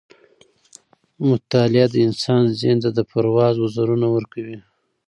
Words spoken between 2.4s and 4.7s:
ذهن ته د پرواز وزرونه ورکوي.